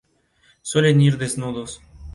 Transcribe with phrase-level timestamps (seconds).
[0.69, 1.79] Suelen ir desnudos.